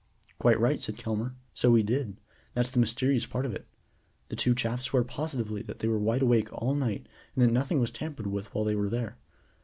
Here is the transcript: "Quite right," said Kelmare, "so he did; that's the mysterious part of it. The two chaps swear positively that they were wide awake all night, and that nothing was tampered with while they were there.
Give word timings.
"Quite 0.39 0.59
right," 0.59 0.81
said 0.81 0.97
Kelmare, 0.97 1.35
"so 1.53 1.75
he 1.75 1.83
did; 1.83 2.17
that's 2.55 2.71
the 2.71 2.79
mysterious 2.79 3.27
part 3.27 3.45
of 3.45 3.53
it. 3.53 3.67
The 4.29 4.35
two 4.35 4.55
chaps 4.55 4.85
swear 4.85 5.03
positively 5.03 5.61
that 5.61 5.77
they 5.77 5.87
were 5.87 5.99
wide 5.99 6.23
awake 6.23 6.51
all 6.51 6.73
night, 6.73 7.05
and 7.35 7.43
that 7.45 7.51
nothing 7.53 7.79
was 7.79 7.91
tampered 7.91 8.25
with 8.25 8.51
while 8.55 8.65
they 8.65 8.73
were 8.73 8.89
there. 8.89 9.19